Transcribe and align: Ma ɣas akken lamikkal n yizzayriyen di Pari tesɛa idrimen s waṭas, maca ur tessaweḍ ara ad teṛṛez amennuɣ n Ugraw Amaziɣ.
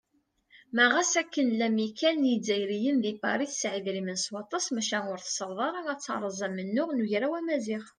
Ma 0.75 0.85
ɣas 0.93 1.13
akken 1.21 1.47
lamikkal 1.59 2.15
n 2.19 2.29
yizzayriyen 2.31 2.97
di 3.03 3.13
Pari 3.21 3.45
tesɛa 3.49 3.75
idrimen 3.79 4.19
s 4.25 4.27
waṭas, 4.33 4.65
maca 4.75 4.99
ur 5.11 5.19
tessaweḍ 5.21 5.59
ara 5.67 5.79
ad 5.93 5.99
teṛṛez 6.01 6.37
amennuɣ 6.47 6.89
n 6.93 7.03
Ugraw 7.03 7.33
Amaziɣ. 7.39 7.83